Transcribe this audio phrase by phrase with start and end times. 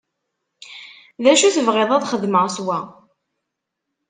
[1.23, 2.77] D acu tebɣiḍ ad xedmeɣ s wa?